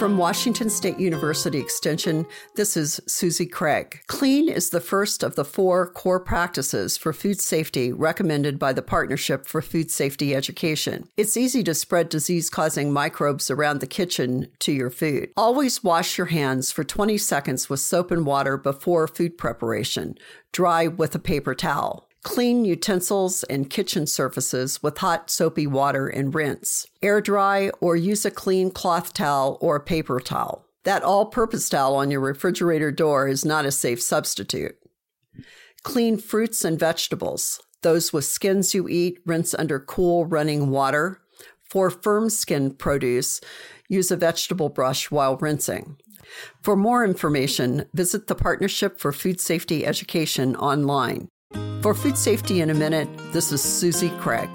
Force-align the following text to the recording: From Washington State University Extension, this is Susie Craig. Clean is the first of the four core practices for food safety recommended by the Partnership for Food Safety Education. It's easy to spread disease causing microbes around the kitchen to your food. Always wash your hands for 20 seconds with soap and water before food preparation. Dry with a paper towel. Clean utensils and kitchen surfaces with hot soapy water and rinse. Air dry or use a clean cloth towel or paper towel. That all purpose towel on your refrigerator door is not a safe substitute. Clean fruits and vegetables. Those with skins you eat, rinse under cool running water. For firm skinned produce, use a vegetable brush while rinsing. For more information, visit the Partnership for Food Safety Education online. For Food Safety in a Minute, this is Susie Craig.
From 0.00 0.16
Washington 0.16 0.70
State 0.70 0.98
University 0.98 1.58
Extension, 1.58 2.24
this 2.54 2.74
is 2.74 3.02
Susie 3.06 3.44
Craig. 3.44 4.00
Clean 4.06 4.48
is 4.48 4.70
the 4.70 4.80
first 4.80 5.22
of 5.22 5.34
the 5.34 5.44
four 5.44 5.90
core 5.90 6.18
practices 6.18 6.96
for 6.96 7.12
food 7.12 7.38
safety 7.38 7.92
recommended 7.92 8.58
by 8.58 8.72
the 8.72 8.80
Partnership 8.80 9.44
for 9.44 9.60
Food 9.60 9.90
Safety 9.90 10.34
Education. 10.34 11.06
It's 11.18 11.36
easy 11.36 11.62
to 11.64 11.74
spread 11.74 12.08
disease 12.08 12.48
causing 12.48 12.94
microbes 12.94 13.50
around 13.50 13.80
the 13.80 13.86
kitchen 13.86 14.48
to 14.60 14.72
your 14.72 14.88
food. 14.88 15.32
Always 15.36 15.84
wash 15.84 16.16
your 16.16 16.28
hands 16.28 16.72
for 16.72 16.82
20 16.82 17.18
seconds 17.18 17.68
with 17.68 17.80
soap 17.80 18.10
and 18.10 18.24
water 18.24 18.56
before 18.56 19.06
food 19.06 19.36
preparation. 19.36 20.16
Dry 20.50 20.86
with 20.86 21.14
a 21.14 21.18
paper 21.18 21.54
towel. 21.54 22.09
Clean 22.22 22.66
utensils 22.66 23.44
and 23.44 23.70
kitchen 23.70 24.06
surfaces 24.06 24.82
with 24.82 24.98
hot 24.98 25.30
soapy 25.30 25.66
water 25.66 26.06
and 26.06 26.34
rinse. 26.34 26.86
Air 27.00 27.22
dry 27.22 27.70
or 27.80 27.96
use 27.96 28.26
a 28.26 28.30
clean 28.30 28.70
cloth 28.70 29.14
towel 29.14 29.56
or 29.62 29.80
paper 29.80 30.20
towel. 30.20 30.66
That 30.84 31.02
all 31.02 31.26
purpose 31.26 31.70
towel 31.70 31.96
on 31.96 32.10
your 32.10 32.20
refrigerator 32.20 32.92
door 32.92 33.26
is 33.26 33.44
not 33.44 33.64
a 33.64 33.72
safe 33.72 34.02
substitute. 34.02 34.76
Clean 35.82 36.18
fruits 36.18 36.62
and 36.62 36.78
vegetables. 36.78 37.62
Those 37.80 38.12
with 38.12 38.26
skins 38.26 38.74
you 38.74 38.86
eat, 38.86 39.18
rinse 39.24 39.54
under 39.54 39.80
cool 39.80 40.26
running 40.26 40.68
water. 40.68 41.22
For 41.62 41.88
firm 41.88 42.28
skinned 42.28 42.78
produce, 42.78 43.40
use 43.88 44.10
a 44.10 44.16
vegetable 44.16 44.68
brush 44.68 45.10
while 45.10 45.38
rinsing. 45.38 45.96
For 46.62 46.76
more 46.76 47.02
information, 47.02 47.86
visit 47.94 48.26
the 48.26 48.34
Partnership 48.34 49.00
for 49.00 49.10
Food 49.10 49.40
Safety 49.40 49.86
Education 49.86 50.54
online. 50.56 51.28
For 51.80 51.94
Food 51.94 52.18
Safety 52.18 52.60
in 52.60 52.68
a 52.68 52.74
Minute, 52.74 53.08
this 53.32 53.52
is 53.52 53.62
Susie 53.62 54.10
Craig. 54.18 54.50